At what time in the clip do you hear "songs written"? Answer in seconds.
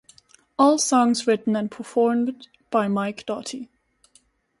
0.79-1.55